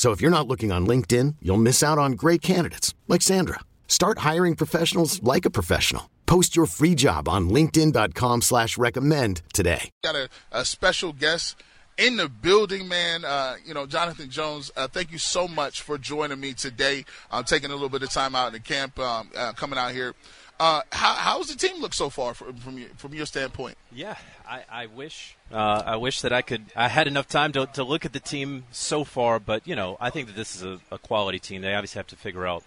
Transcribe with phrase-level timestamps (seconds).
[0.00, 3.60] So if you're not looking on LinkedIn, you'll miss out on great candidates like Sandra.
[3.86, 6.08] Start hiring professionals like a professional.
[6.24, 9.90] Post your free job on LinkedIn.com slash recommend today.
[10.02, 11.56] Got a, a special guest
[11.98, 13.26] in the building, man.
[13.26, 17.04] Uh, you know, Jonathan Jones, uh, thank you so much for joining me today.
[17.30, 19.92] I'm taking a little bit of time out in the camp, um, uh, coming out
[19.92, 20.14] here.
[20.60, 23.78] Uh, how, how's the team look so far from from your, from your standpoint?
[23.90, 24.16] Yeah,
[24.46, 27.82] I, I wish uh, I wish that I could I had enough time to, to
[27.82, 30.78] look at the team so far, but you know I think that this is a,
[30.92, 31.62] a quality team.
[31.62, 32.62] They obviously have to figure out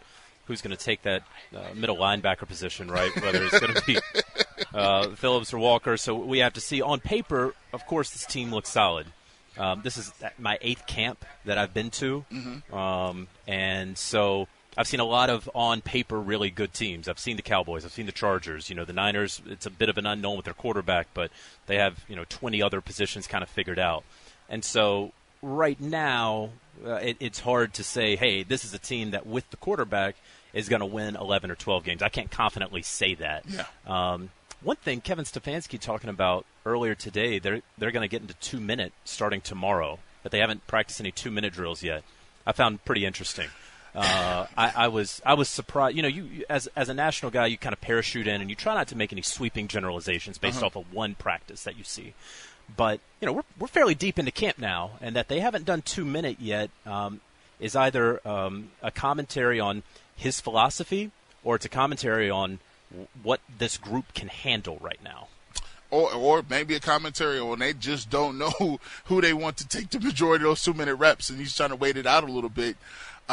[0.48, 1.22] who's going to take that
[1.56, 3.16] uh, middle linebacker position, right?
[3.22, 4.00] Whether it's going to be
[4.74, 5.96] uh, Phillips or Walker.
[5.96, 6.82] So we have to see.
[6.82, 9.06] On paper, of course, this team looks solid.
[9.56, 12.76] Um, this is my eighth camp that I've been to, mm-hmm.
[12.76, 17.08] um, and so I've seen a lot of on paper really good teams.
[17.08, 17.86] I've seen the Cowboys.
[17.86, 18.70] I've seen the Chargers.
[18.70, 19.42] You know, the Niners.
[19.48, 21.32] It's a bit of an unknown with their quarterback, but
[21.68, 24.04] they have you know 20 other positions kind of figured out.
[24.50, 26.50] And so right now,
[26.86, 30.16] uh, it, it's hard to say, hey, this is a team that with the quarterback
[30.54, 32.02] is going to win 11 or 12 games.
[32.02, 33.44] I can't confidently say that.
[33.48, 33.66] Yeah.
[33.88, 34.30] Um,
[34.62, 38.60] one thing Kevin Stefanski talking about earlier today, they're they're going to get into two
[38.60, 42.04] minute starting tomorrow, but they haven't practiced any two minute drills yet.
[42.46, 43.50] I found pretty interesting.
[43.96, 45.96] Uh, I, I, was I was surprised.
[45.96, 48.56] You know, you as as a national guy, you kind of parachute in and you
[48.56, 50.68] try not to make any sweeping generalizations based uh-huh.
[50.68, 52.14] off of one practice that you see.
[52.76, 55.84] But you know, we're we're fairly deep into camp now, and that they haven't done
[55.84, 57.22] two minute yet um,
[57.60, 59.84] is either um, a commentary on
[60.16, 61.12] his philosophy
[61.44, 62.60] or it's a commentary on
[63.22, 65.28] what this group can handle right now.
[65.92, 69.90] Or, or maybe a commentary on they just don't know who they want to take
[69.90, 72.32] the majority of those two minute reps, and he's trying to wait it out a
[72.32, 72.78] little bit.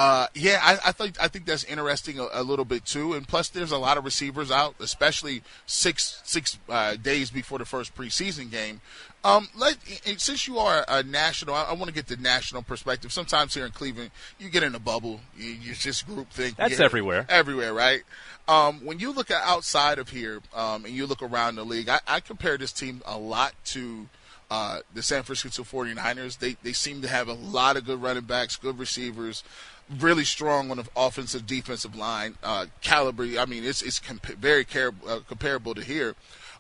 [0.01, 3.13] Uh, yeah, I, I, think I think that's interesting a, a, little bit too.
[3.13, 7.67] And plus, there's a lot of receivers out, especially six six uh, days before the
[7.67, 8.81] first preseason game.
[9.25, 9.77] Um, let,
[10.17, 13.13] since you are a national, I, I want to get the national perspective.
[13.13, 15.21] Sometimes here in Cleveland, you get in a bubble.
[15.37, 16.57] You, you just group think.
[16.57, 17.27] That's everywhere.
[17.29, 18.01] Everywhere, right?
[18.49, 21.91] Um, when you look at outside of here um, and you look around the league,
[21.91, 24.09] I, I compare this team a lot to
[24.51, 26.39] uh, the San Francisco 49ers.
[26.39, 29.43] They they seem to have a lot of good running backs, good receivers
[29.99, 33.25] really strong on the offensive defensive line uh, caliber.
[33.39, 36.15] I mean, it's it's comp- very car- uh, comparable to here.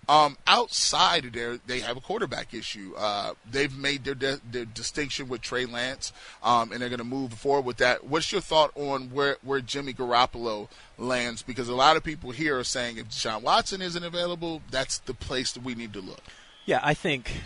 [0.09, 2.95] Um, outside of there, they have a quarterback issue.
[2.97, 6.12] Uh, they've made their, de- their distinction with Trey Lance,
[6.43, 8.05] um, and they're going to move forward with that.
[8.05, 10.69] What's your thought on where, where Jimmy Garoppolo
[10.99, 11.43] lands?
[11.43, 15.15] Because a lot of people here are saying if Deshaun Watson isn't available, that's the
[15.15, 16.22] place that we need to look.
[16.67, 17.43] Yeah, I think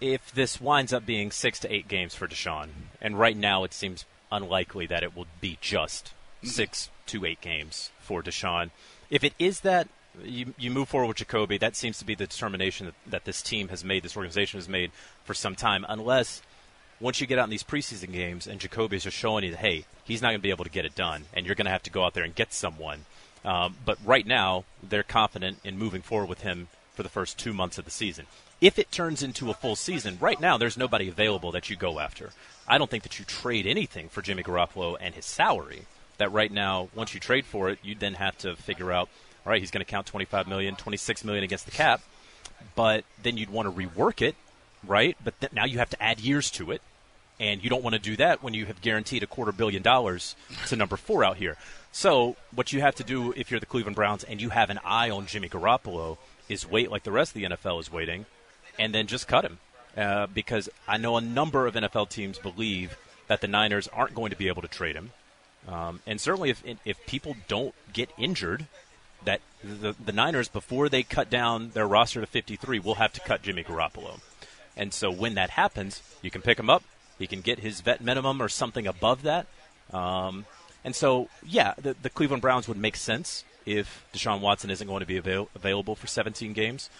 [0.00, 2.68] if this winds up being six to eight games for Deshaun,
[3.00, 7.90] and right now it seems unlikely that it will be just six to eight games
[7.98, 8.70] for Deshaun.
[9.10, 9.88] If it is that,
[10.22, 11.58] you, you move forward with Jacoby.
[11.58, 14.68] That seems to be the determination that, that this team has made, this organization has
[14.68, 14.90] made
[15.24, 16.42] for some time, unless
[17.00, 19.60] once you get out in these preseason games and Jacoby is just showing you that,
[19.60, 21.70] hey, he's not going to be able to get it done, and you're going to
[21.70, 23.04] have to go out there and get someone.
[23.44, 27.52] Um, but right now, they're confident in moving forward with him for the first two
[27.52, 28.26] months of the season.
[28.60, 32.00] If it turns into a full season, right now there's nobody available that you go
[32.00, 32.32] after.
[32.66, 35.82] I don't think that you trade anything for Jimmy Garoppolo and his salary.
[36.16, 39.08] That right now, once you trade for it, you then have to figure out,
[39.46, 42.00] all right, he's going to count 25 million, 26 million against the cap,
[42.74, 44.34] but then you'd want to rework it,
[44.84, 45.16] right?
[45.22, 46.82] But th- now you have to add years to it,
[47.38, 50.34] and you don't want to do that when you have guaranteed a quarter billion dollars
[50.66, 51.56] to number four out here.
[51.92, 54.80] So what you have to do if you're the Cleveland Browns and you have an
[54.84, 56.18] eye on Jimmy Garoppolo
[56.48, 58.26] is wait like the rest of the NFL is waiting
[58.78, 59.58] and then just cut him.
[59.96, 62.96] Uh, because I know a number of NFL teams believe
[63.26, 65.10] that the Niners aren't going to be able to trade him.
[65.66, 68.66] Um, and certainly, if if people don't get injured,
[69.24, 73.20] that the, the Niners before they cut down their roster to 53 will have to
[73.20, 74.20] cut Jimmy Garoppolo.
[74.76, 76.84] And so when that happens, you can pick him up.
[77.18, 79.46] He can get his vet minimum or something above that.
[79.92, 80.46] Um,
[80.84, 83.44] And so, yeah, the, the Cleveland Browns would make sense
[83.76, 86.90] if Deshaun Watson isn't going to be avail- available for 17 games.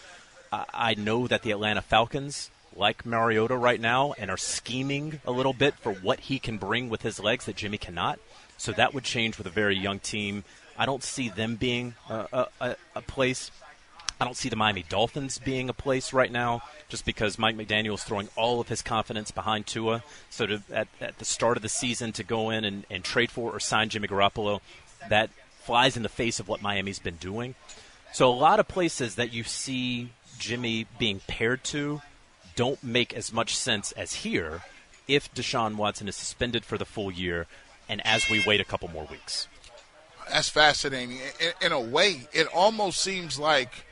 [0.53, 5.33] I, I know that the Atlanta Falcons like Mariota right now and are scheming a
[5.33, 8.19] little bit for what he can bring with his legs that Jimmy cannot.
[8.57, 10.45] So that would change with a very young team.
[10.77, 13.51] I don't see them being a, a, a place.
[14.21, 17.95] I don't see the Miami Dolphins being a place right now, just because Mike McDaniel
[17.95, 20.03] is throwing all of his confidence behind Tua.
[20.29, 23.31] So to, at, at the start of the season to go in and, and trade
[23.31, 24.61] for or sign Jimmy Garoppolo,
[25.09, 25.31] that
[25.69, 27.55] flies in the face of what Miami's been doing.
[28.15, 32.01] So a lot of places that you see Jimmy being paired to
[32.57, 34.63] don't make as much sense as here
[35.07, 37.47] if Deshaun Watson is suspended for the full year
[37.87, 39.47] and as we wait a couple more weeks.
[40.31, 41.19] That's fascinating.
[41.39, 43.85] In, in a way, it almost seems like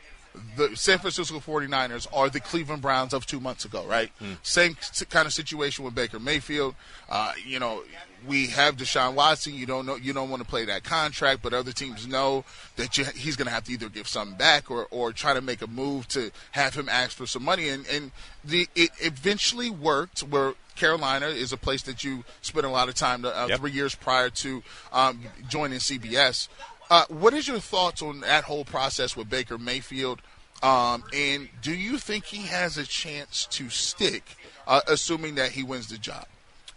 [0.56, 4.10] the San Francisco 49ers are the Cleveland Browns of two months ago, right?
[4.20, 4.36] Mm.
[4.42, 4.76] Same
[5.10, 6.74] kind of situation with Baker Mayfield.
[7.08, 7.82] Uh, you know,
[8.26, 9.54] we have Deshaun Watson.
[9.54, 12.44] You don't know, you don't want to play that contract, but other teams know
[12.76, 15.40] that you, he's going to have to either give something back or, or try to
[15.40, 17.68] make a move to have him ask for some money.
[17.68, 18.10] And, and
[18.44, 22.94] the, it eventually worked where Carolina is a place that you spent a lot of
[22.94, 23.58] time, uh, yep.
[23.58, 24.62] three years prior to
[24.92, 26.48] um, joining CBS.
[26.88, 30.22] Uh, what is your thoughts on that whole process with Baker Mayfield?
[30.62, 34.36] Um, and do you think he has a chance to stick,
[34.66, 36.26] uh, assuming that he wins the job?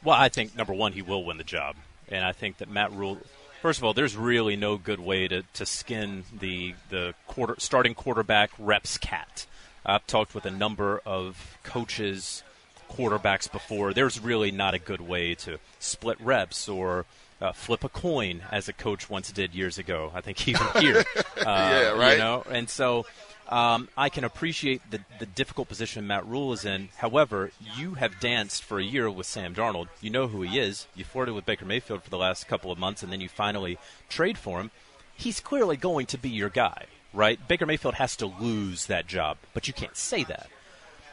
[0.04, 1.76] Well, I think number one, he will win the job,
[2.08, 3.20] and I think that Matt Rhule.
[3.62, 7.94] First of all, there's really no good way to, to skin the the quarter starting
[7.94, 9.46] quarterback reps cat.
[9.86, 12.44] I've talked with a number of coaches,
[12.90, 13.94] quarterbacks before.
[13.94, 17.06] There's really not a good way to split reps or
[17.42, 20.12] uh, flip a coin, as a coach once did years ago.
[20.14, 22.14] I think even here, uh, yeah, right.
[22.14, 23.06] You know, and so
[23.50, 26.90] um, I can appreciate the, the difficult position Matt Rhule is in.
[26.98, 29.88] However, you have danced for a year with Sam Darnold.
[30.02, 30.88] You know who he is.
[30.96, 33.78] You flirted with Baker Mayfield for the last couple of months, and then you finally
[34.08, 34.72] trade for him.
[35.16, 37.46] He's clearly going to be your guy, right?
[37.48, 40.48] Baker Mayfield has to lose that job, but you can't say that.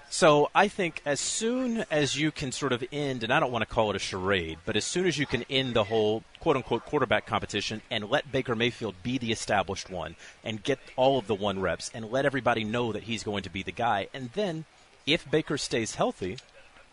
[0.09, 3.69] So I think as soon as you can sort of end, and I don't want
[3.69, 6.57] to call it a charade, but as soon as you can end the whole quote
[6.57, 11.27] unquote quarterback competition and let Baker Mayfield be the established one and get all of
[11.27, 14.31] the one reps and let everybody know that he's going to be the guy, and
[14.35, 14.65] then
[15.07, 16.39] if Baker stays healthy,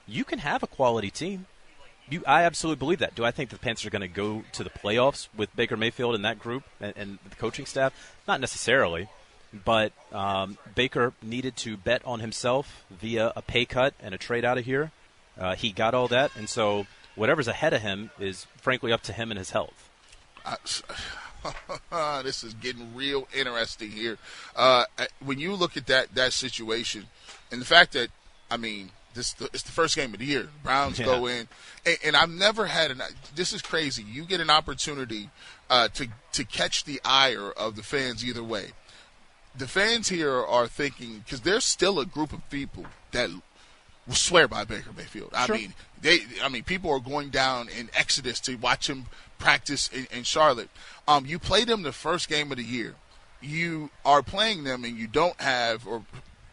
[0.07, 1.45] you can have a quality team.
[2.09, 3.15] You, I absolutely believe that.
[3.15, 6.15] Do I think the Panthers are going to go to the playoffs with Baker Mayfield
[6.15, 7.93] and that group and, and the coaching staff?
[8.27, 9.07] Not necessarily.
[9.65, 14.43] But um, Baker needed to bet on himself via a pay cut and a trade
[14.43, 14.91] out of here.
[15.37, 19.13] Uh, he got all that, and so whatever's ahead of him is frankly up to
[19.13, 19.89] him and his health.
[22.23, 24.17] This is getting real interesting here.
[24.55, 24.85] Uh,
[25.23, 27.07] when you look at that that situation,
[27.51, 28.09] and the fact that
[28.49, 30.47] I mean, this it's the first game of the year.
[30.63, 31.05] Browns yeah.
[31.05, 31.47] go in,
[31.85, 33.01] and, and, I've never had an.
[33.35, 34.03] This is crazy.
[34.03, 35.29] You get an opportunity
[35.69, 38.71] uh, to to catch the ire of the fans either way
[39.55, 43.29] the fans here are thinking because there's still a group of people that
[44.07, 45.31] will swear by Baker Mayfield.
[45.33, 45.55] I sure.
[45.55, 46.19] mean, they.
[46.41, 49.05] I mean, people are going down in Exodus to watch him
[49.37, 50.69] practice in, in Charlotte.
[51.07, 52.95] Um, you play them the first game of the year.
[53.41, 56.03] You are playing them, and you don't have or.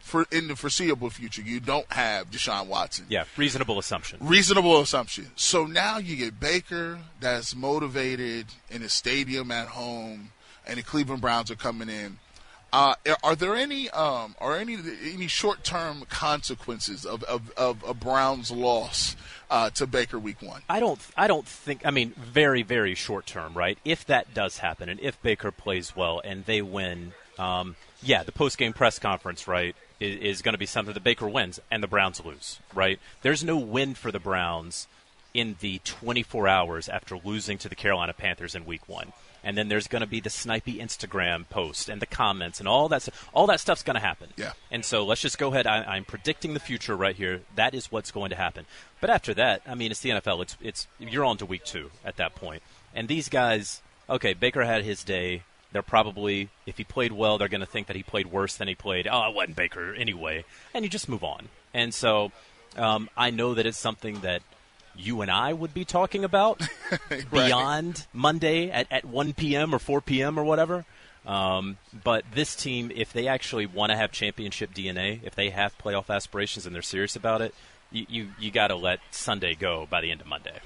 [0.03, 3.05] For in the foreseeable future, you don't have Deshaun Watson.
[3.07, 4.17] Yeah, reasonable assumption.
[4.19, 5.27] Reasonable assumption.
[5.35, 10.31] So now you get Baker that's motivated in a stadium at home,
[10.67, 12.17] and the Cleveland Browns are coming in
[12.73, 14.77] uh, are there any um, are any
[15.13, 19.15] any short term consequences of, of, of a Browns loss
[19.49, 20.61] uh, to Baker Week One?
[20.69, 23.77] I don't I don't think I mean very very short term right.
[23.83, 28.31] If that does happen and if Baker plays well and they win, um, yeah, the
[28.31, 31.83] post game press conference right is, is going to be something that Baker wins and
[31.83, 32.99] the Browns lose right.
[33.21, 34.87] There's no win for the Browns
[35.33, 39.11] in the 24 hours after losing to the Carolina Panthers in Week One
[39.43, 42.87] and then there's going to be the snipey Instagram post and the comments and all
[42.89, 43.07] that.
[43.33, 44.29] All that stuff's going to happen.
[44.37, 44.53] Yeah.
[44.69, 45.67] And so let's just go ahead.
[45.67, 47.41] I, am predicting the future right here.
[47.55, 48.65] That is what's going to happen.
[48.99, 50.41] But after that, I mean, it's the NFL.
[50.41, 52.61] It's it's you're on to week two at that point.
[52.93, 55.43] And these guys, okay, Baker had his day.
[55.71, 58.67] They're probably, if he played well, they're going to think that he played worse than
[58.67, 59.07] he played.
[59.09, 60.43] Oh, it wasn't Baker anyway.
[60.73, 61.47] And you just move on.
[61.73, 62.33] And so
[62.75, 64.41] um, I know that it's something that
[64.95, 66.61] you and I would be talking about
[67.09, 67.29] right.
[67.31, 69.73] beyond Monday at, at 1 p.m.
[69.73, 70.39] or 4 p.m.
[70.39, 70.85] or whatever.
[71.25, 75.77] Um, but this team, if they actually want to have championship DNA, if they have
[75.77, 77.53] playoff aspirations and they're serious about it,
[77.91, 80.59] you, you, you got to let Sunday go by the end of Monday.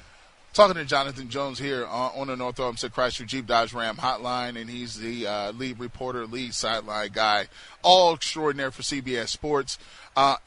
[0.55, 4.69] Talking to Jonathan Jones here on the North Olmsted Chrysler Jeep Dodge Ram hotline, and
[4.69, 7.49] he's the uh, lead reporter, lead sideline guy,
[7.81, 9.77] all extraordinary for CBS Sports.
[10.15, 10.37] Uh,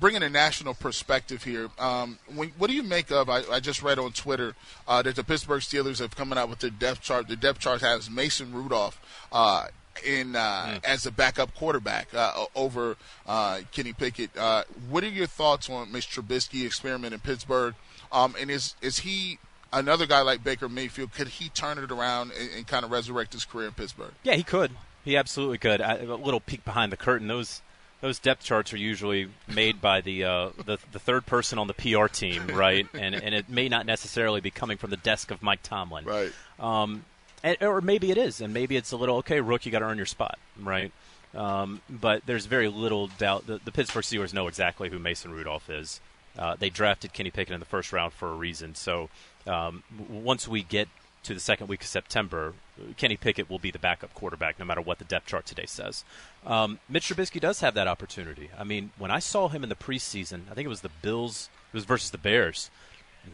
[0.00, 3.30] bringing a national perspective here, um, when, what do you make of?
[3.30, 4.56] I, I just read on Twitter
[4.88, 7.28] uh, that the Pittsburgh Steelers have coming out with their depth chart.
[7.28, 9.00] The depth chart has Mason Rudolph
[9.30, 9.66] uh,
[10.04, 10.84] in uh, mm.
[10.84, 12.96] as a backup quarterback uh, over
[13.28, 14.36] uh, Kenny Pickett.
[14.36, 17.76] Uh, what are your thoughts on Mitch Trubisky experiment in Pittsburgh?
[18.10, 19.38] Um, and is is he
[19.72, 23.32] another guy like Baker Mayfield, could he turn it around and, and kind of resurrect
[23.32, 24.12] his career in Pittsburgh?
[24.22, 24.72] Yeah, he could.
[25.04, 25.80] He absolutely could.
[25.80, 27.28] I, a little peek behind the curtain.
[27.28, 27.62] Those
[28.00, 31.74] those depth charts are usually made by the uh, the, the, third person on the
[31.74, 32.86] PR team, right?
[32.94, 36.32] and and it may not necessarily be coming from the desk of Mike Tomlin, right?
[36.60, 37.04] Um,
[37.42, 39.40] and, or maybe it is, and maybe it's a little okay.
[39.40, 40.92] Rook, you got to earn your spot, right?
[41.34, 45.70] Um, but there's very little doubt that the Pittsburgh Steelers know exactly who Mason Rudolph
[45.70, 46.00] is.
[46.38, 48.74] Uh, they drafted Kenny Pickett in the first round for a reason.
[48.74, 49.10] So
[49.46, 50.88] um, once we get
[51.24, 52.54] to the second week of September,
[52.96, 56.04] Kenny Pickett will be the backup quarterback no matter what the depth chart today says.
[56.44, 58.50] Um, Mitch Trubisky does have that opportunity.
[58.58, 61.48] I mean, when I saw him in the preseason, I think it was the Bills,
[61.72, 62.70] it was versus the Bears.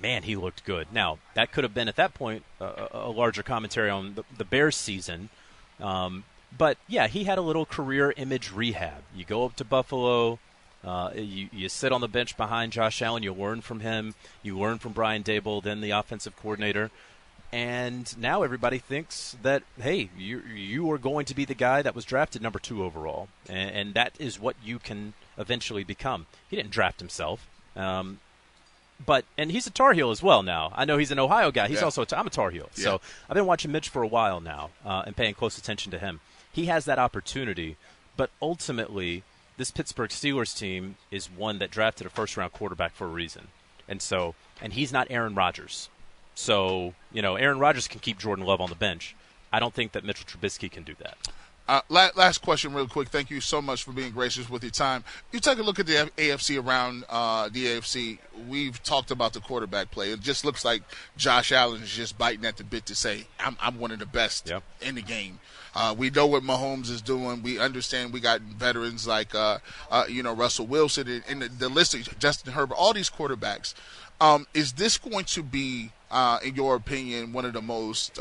[0.02, 0.88] Man, he looked good.
[0.92, 4.44] Now, that could have been at that point uh, a larger commentary on the, the
[4.44, 5.30] Bears season.
[5.80, 6.24] Um,
[6.56, 9.02] but yeah, he had a little career image rehab.
[9.14, 10.38] You go up to Buffalo,
[10.84, 13.22] uh, you, you sit on the bench behind Josh Allen.
[13.22, 14.14] You learn from him.
[14.42, 16.90] You learn from Brian Daboll, then the offensive coordinator.
[17.50, 21.94] And now everybody thinks that hey, you you are going to be the guy that
[21.94, 26.26] was drafted number two overall, and, and that is what you can eventually become.
[26.50, 28.20] He didn't draft himself, um,
[29.04, 30.74] but and he's a Tar Heel as well now.
[30.76, 31.68] I know he's an Ohio guy.
[31.68, 31.84] He's yeah.
[31.84, 32.84] also i I'm a Tar Heel, yeah.
[32.84, 35.98] so I've been watching Mitch for a while now uh, and paying close attention to
[35.98, 36.20] him.
[36.52, 37.78] He has that opportunity,
[38.14, 39.22] but ultimately
[39.58, 43.48] this Pittsburgh Steelers team is one that drafted a first round quarterback for a reason.
[43.86, 45.90] And so, and he's not Aaron Rodgers.
[46.34, 49.16] So, you know, Aaron Rodgers can keep Jordan Love on the bench.
[49.52, 51.18] I don't think that Mitchell Trubisky can do that.
[51.68, 53.08] Uh, last question, real quick.
[53.08, 55.04] Thank you so much for being gracious with your time.
[55.32, 58.18] You take a look at the AFC around uh, the AFC.
[58.48, 60.10] We've talked about the quarterback play.
[60.10, 60.82] It just looks like
[61.18, 64.06] Josh Allen is just biting at the bit to say, "I'm, I'm one of the
[64.06, 64.62] best yep.
[64.80, 65.40] in the game."
[65.74, 67.42] Uh, we know what Mahomes is doing.
[67.42, 69.58] We understand we got veterans like uh,
[69.90, 73.10] uh, you know Russell Wilson and, and the, the, list of Justin Herbert, all these
[73.10, 73.74] quarterbacks.
[74.22, 78.18] Um, is this going to be, uh, in your opinion, one of the most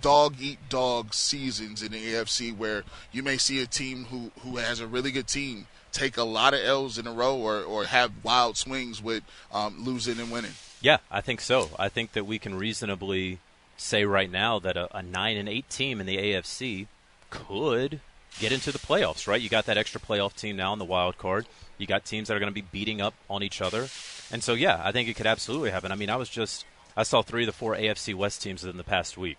[0.00, 4.56] dog eat dog seasons in the AFC where you may see a team who, who
[4.56, 7.84] has a really good team take a lot of L's in a row or, or
[7.84, 10.52] have wild swings with um, losing and winning.
[10.80, 11.70] Yeah, I think so.
[11.78, 13.40] I think that we can reasonably
[13.76, 16.86] say right now that a, a nine and eight team in the AFC
[17.30, 18.00] could
[18.38, 19.26] get into the playoffs.
[19.26, 19.40] Right?
[19.40, 21.46] You got that extra playoff team now in the wild card.
[21.78, 23.88] You got teams that are going to be beating up on each other,
[24.32, 25.92] and so yeah, I think it could absolutely happen.
[25.92, 26.64] I mean, I was just
[26.96, 29.38] I saw three of the four AFC West teams in the past week.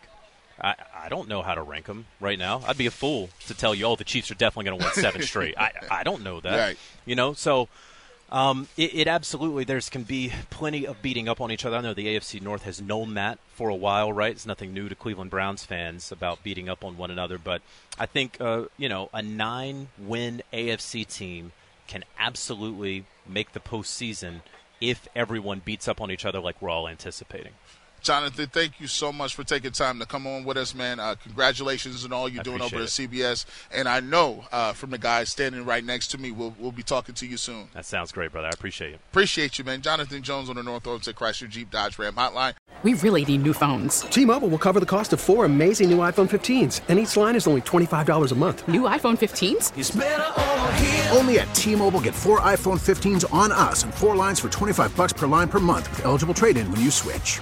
[0.62, 2.62] I, I don't know how to rank them right now.
[2.68, 4.94] I'd be a fool to tell you, oh, the Chiefs are definitely going to win
[4.94, 5.58] seven straight.
[5.58, 6.58] I, I don't know that.
[6.58, 6.78] Right.
[7.06, 7.70] You know, so
[8.32, 11.78] um, it, it, absolutely there's can be plenty of beating up on each other.
[11.78, 14.32] I know the AFC North has known that for a while, right?
[14.32, 17.62] It's nothing new to Cleveland Browns fans about beating up on one another, but
[17.98, 21.54] I think uh, you know a nine-win AFC team
[21.88, 24.42] can absolutely make the postseason
[24.80, 27.54] if everyone beats up on each other like we're all anticipating.
[28.01, 31.00] Jonathan, thank you so much for taking time to come on with us, man.
[31.00, 32.84] Uh, congratulations on all you're I doing over it.
[32.84, 33.46] at CBS.
[33.72, 36.84] And I know uh, from the guy standing right next to me, we'll, we'll be
[36.84, 37.68] talking to you soon.
[37.74, 38.48] That sounds great, brother.
[38.48, 39.00] I appreciate it.
[39.12, 39.82] Appreciate you, man.
[39.82, 42.53] Jonathan Jones on the North Olmsted Chrysler Jeep Dodge Ram Hotline.
[42.82, 44.01] We really need new phones.
[44.01, 47.46] T-Mobile will cover the cost of four amazing new iPhone 15s, and each line is
[47.46, 48.65] only $25 a month.
[48.70, 51.13] New iPhone 15s?
[51.18, 55.12] Only at T-Mobile get four iPhone 15s on us and four lines for 25 bucks
[55.12, 57.41] per line per month with eligible trade-in when you switch.